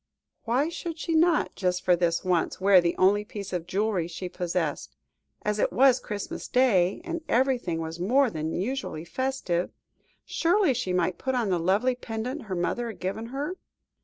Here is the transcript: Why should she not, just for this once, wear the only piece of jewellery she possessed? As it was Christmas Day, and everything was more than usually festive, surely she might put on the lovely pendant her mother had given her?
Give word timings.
Why 0.45 0.67
should 0.67 0.97
she 0.97 1.13
not, 1.13 1.53
just 1.55 1.83
for 1.85 1.95
this 1.95 2.25
once, 2.25 2.59
wear 2.59 2.81
the 2.81 2.97
only 2.97 3.23
piece 3.23 3.53
of 3.53 3.67
jewellery 3.67 4.07
she 4.07 4.29
possessed? 4.29 4.95
As 5.43 5.59
it 5.59 5.71
was 5.71 5.99
Christmas 5.99 6.47
Day, 6.47 7.01
and 7.03 7.21
everything 7.29 7.79
was 7.79 7.99
more 7.99 8.31
than 8.31 8.51
usually 8.51 9.05
festive, 9.05 9.69
surely 10.25 10.73
she 10.73 10.91
might 10.91 11.19
put 11.19 11.35
on 11.35 11.49
the 11.51 11.59
lovely 11.59 11.93
pendant 11.93 12.41
her 12.45 12.55
mother 12.55 12.87
had 12.87 12.99
given 12.99 13.27
her? 13.27 13.57